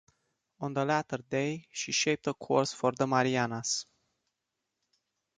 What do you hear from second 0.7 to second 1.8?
the latter day,